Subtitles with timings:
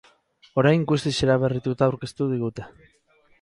[0.61, 2.67] Orain guztiz eraberrituta aurkeztu digute.